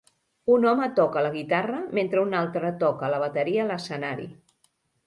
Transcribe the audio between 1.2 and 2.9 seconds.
la guitarra mentre un altre